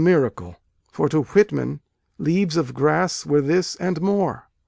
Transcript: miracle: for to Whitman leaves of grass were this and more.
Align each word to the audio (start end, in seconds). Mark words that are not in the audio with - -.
miracle: 0.03 0.57
for 0.91 1.07
to 1.07 1.21
Whitman 1.21 1.79
leaves 2.17 2.57
of 2.57 2.73
grass 2.73 3.23
were 3.23 3.39
this 3.39 3.75
and 3.75 4.01
more. 4.01 4.47